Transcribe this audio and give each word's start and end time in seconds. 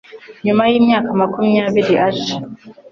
Nyuma 0.45 0.63
y'imyaka 0.71 1.09
makumyabiri 1.21 1.93
aje 2.07 2.33